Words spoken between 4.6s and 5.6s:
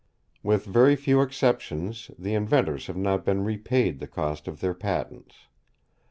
patents.